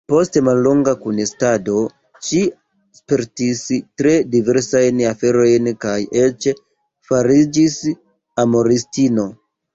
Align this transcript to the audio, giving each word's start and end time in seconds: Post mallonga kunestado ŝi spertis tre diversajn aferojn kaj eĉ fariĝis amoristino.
Post 0.11 0.37
mallonga 0.45 0.93
kunestado 1.01 1.75
ŝi 2.29 2.39
spertis 3.01 3.61
tre 4.03 4.15
diversajn 4.37 5.05
aferojn 5.11 5.71
kaj 5.87 5.95
eĉ 6.25 6.49
fariĝis 7.13 7.79
amoristino. 8.47 9.31